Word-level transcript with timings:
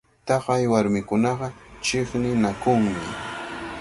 Taqay 0.27 0.63
warmikunaqa 0.71 1.47
chiqninakunmi. 1.85 3.01